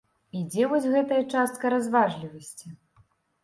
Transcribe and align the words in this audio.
І 0.37 0.39
дзе 0.53 0.63
вось 0.71 0.87
гэтая 0.95 1.21
частка 1.33 1.65
разважлівасці? 1.77 2.77